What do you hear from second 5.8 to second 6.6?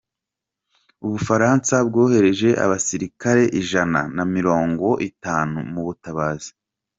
butabazi